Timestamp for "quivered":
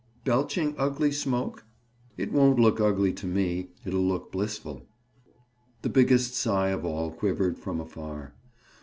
7.11-7.59